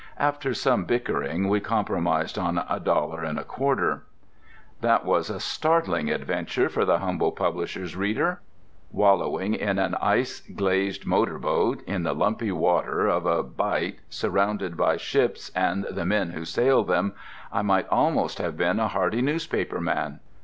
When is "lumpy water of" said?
12.15-13.27